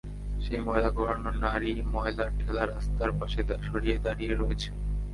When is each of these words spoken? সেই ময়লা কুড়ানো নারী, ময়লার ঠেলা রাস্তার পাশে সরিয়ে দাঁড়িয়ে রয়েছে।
সেই 0.41 0.59
ময়লা 0.59 0.89
কুড়ানো 0.95 1.31
নারী, 1.43 1.71
ময়লার 1.93 2.29
ঠেলা 2.39 2.63
রাস্তার 2.65 3.11
পাশে 3.19 3.39
সরিয়ে 3.67 3.97
দাঁড়িয়ে 3.97 4.33
রয়েছে। 4.35 4.69